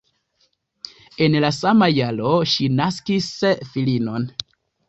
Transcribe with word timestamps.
En 1.25 1.37
la 1.45 1.51
sama 1.57 1.91
jaro 1.99 2.33
ŝi 2.55 2.71
naskis 2.81 3.31
filinon. 3.75 4.27